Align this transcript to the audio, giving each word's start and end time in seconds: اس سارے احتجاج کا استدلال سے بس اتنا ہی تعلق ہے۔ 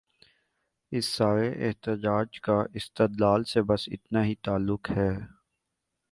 اس 0.91 1.05
سارے 1.05 1.67
احتجاج 1.67 2.39
کا 2.41 2.63
استدلال 2.73 3.43
سے 3.43 3.61
بس 3.61 3.87
اتنا 3.91 4.23
ہی 4.25 4.35
تعلق 4.35 4.91
ہے۔ 4.91 5.11